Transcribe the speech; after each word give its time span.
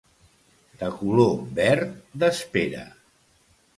De 0.79 0.87
color 1.01 1.37
verd 1.59 1.93
d'espera. 2.25 2.87